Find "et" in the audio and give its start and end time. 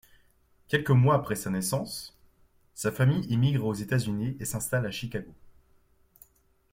4.39-4.45